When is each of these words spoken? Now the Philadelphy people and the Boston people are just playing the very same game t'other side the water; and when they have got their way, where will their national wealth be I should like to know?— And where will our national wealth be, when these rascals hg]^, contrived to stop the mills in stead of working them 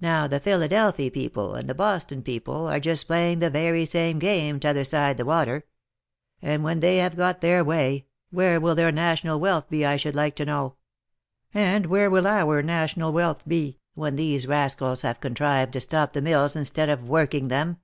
Now 0.00 0.28
the 0.28 0.38
Philadelphy 0.38 1.10
people 1.10 1.56
and 1.56 1.68
the 1.68 1.74
Boston 1.74 2.22
people 2.22 2.68
are 2.68 2.78
just 2.78 3.08
playing 3.08 3.40
the 3.40 3.50
very 3.50 3.84
same 3.84 4.20
game 4.20 4.60
t'other 4.60 4.84
side 4.84 5.16
the 5.16 5.24
water; 5.24 5.64
and 6.40 6.62
when 6.62 6.78
they 6.78 6.98
have 6.98 7.16
got 7.16 7.40
their 7.40 7.64
way, 7.64 8.06
where 8.30 8.60
will 8.60 8.76
their 8.76 8.92
national 8.92 9.40
wealth 9.40 9.68
be 9.68 9.84
I 9.84 9.96
should 9.96 10.14
like 10.14 10.36
to 10.36 10.44
know?— 10.44 10.76
And 11.52 11.86
where 11.86 12.10
will 12.10 12.28
our 12.28 12.62
national 12.62 13.12
wealth 13.12 13.42
be, 13.48 13.80
when 13.94 14.14
these 14.14 14.46
rascals 14.46 15.02
hg]^, 15.02 15.18
contrived 15.20 15.72
to 15.72 15.80
stop 15.80 16.12
the 16.12 16.22
mills 16.22 16.54
in 16.54 16.64
stead 16.64 16.88
of 16.88 17.08
working 17.08 17.48
them 17.48 17.78